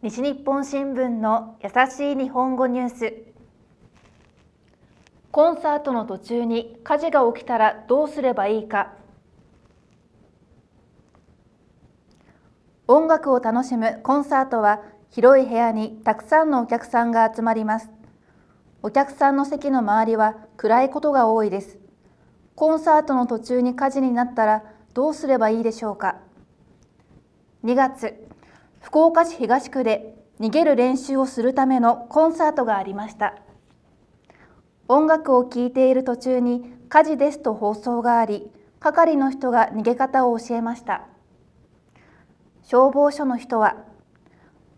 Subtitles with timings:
[0.00, 3.14] 西日本新聞の優しい日本語ニュース。
[5.32, 8.92] コンサートの途中に火事が起きたらどうすればいいか。
[12.86, 17.90] 音楽を楽しむコンサートは広い部屋にたくさんのお客さんが集まります。
[18.84, 21.76] お客さんの席の周りは暗いことが多いです。
[22.54, 24.62] コンサートの途中に火事になったら
[24.94, 26.18] どうすればいいでしょうか。
[27.64, 28.28] 2月。
[28.80, 33.34] 福岡市東区で逃げる練習をするためのコンサートがありました。
[34.86, 41.02] 音楽を聴いている途中に火事ですと放送があり係の人が逃げ方を教えました。
[42.62, 43.76] 消防署の人は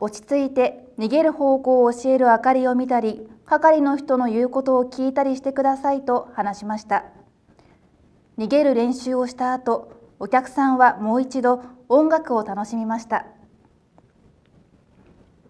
[0.00, 7.04] 落ち着いて逃げる方向を教える明かりを見たり係の人の言うことを聞いたりしてくださいと話しました。
[8.38, 13.26] 逃げる練習をした後お客さんはもう一度音楽を楽しみました。